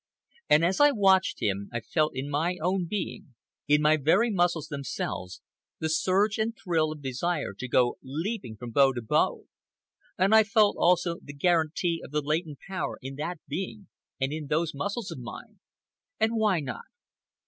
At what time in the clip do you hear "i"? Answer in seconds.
0.81-0.89, 1.71-1.79, 10.33-10.43